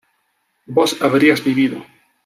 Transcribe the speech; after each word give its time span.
vos 0.65 0.99
habrías 0.99 1.43
vivido 1.43 1.85